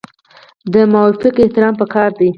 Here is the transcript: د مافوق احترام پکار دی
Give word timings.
د 0.73 0.75
مافوق 0.93 1.35
احترام 1.43 1.73
پکار 1.81 2.09
دی 2.19 2.29